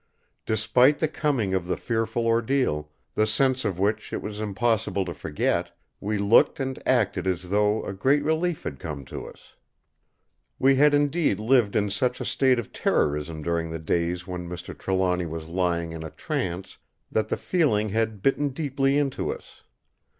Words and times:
Despite 0.47 0.97
the 0.97 1.07
coming 1.07 1.53
of 1.53 1.67
the 1.67 1.77
fearful 1.77 2.25
ordeal, 2.25 2.89
the 3.13 3.27
sense 3.27 3.63
of 3.63 3.77
which 3.77 4.11
it 4.11 4.19
was 4.19 4.41
impossible 4.41 5.05
to 5.05 5.13
forget, 5.13 5.77
we 5.99 6.17
looked 6.17 6.59
and 6.59 6.81
acted 6.87 7.27
as 7.27 7.51
though 7.51 7.85
a 7.85 7.93
great 7.93 8.23
relief 8.23 8.63
had 8.63 8.79
come 8.79 9.05
to 9.05 9.27
us. 9.27 9.57
We 10.57 10.77
had 10.77 10.95
indeed 10.95 11.39
lived 11.39 11.75
in 11.75 11.91
such 11.91 12.19
a 12.19 12.25
state 12.25 12.57
of 12.57 12.73
terrorism 12.73 13.43
during 13.43 13.69
the 13.69 13.77
days 13.77 14.25
when 14.25 14.49
Mr. 14.49 14.75
Trelawny 14.75 15.27
was 15.27 15.45
lying 15.49 15.91
in 15.91 16.01
a 16.01 16.09
trance 16.09 16.79
that 17.11 17.27
the 17.27 17.37
feeling 17.37 17.89
had 17.89 18.23
bitten 18.23 18.49
deeply 18.49 18.97
into 18.97 19.31
us. 19.31 19.61